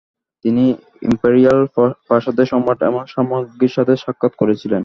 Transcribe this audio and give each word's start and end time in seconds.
তিনি 0.45 0.63
ইম্পেরিয়াল 1.09 1.59
প্রাসাদে 2.07 2.43
সম্রাট 2.45 2.79
এবং 2.89 3.01
সম্রাজ্ঞীর 3.07 3.75
সাথে 3.77 3.93
সাক্ষাত 3.97 4.33
করেছিলেন। 4.37 4.79